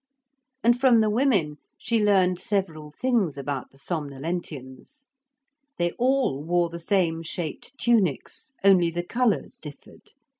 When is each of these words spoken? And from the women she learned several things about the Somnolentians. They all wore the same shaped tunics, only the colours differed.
And 0.63 0.79
from 0.81 1.01
the 1.01 1.11
women 1.11 1.57
she 1.77 2.03
learned 2.03 2.39
several 2.39 2.89
things 2.89 3.37
about 3.37 3.69
the 3.69 3.77
Somnolentians. 3.77 5.05
They 5.77 5.91
all 5.99 6.43
wore 6.43 6.69
the 6.71 6.79
same 6.79 7.21
shaped 7.21 7.77
tunics, 7.77 8.51
only 8.63 8.89
the 8.89 9.03
colours 9.03 9.59
differed. 9.61 10.13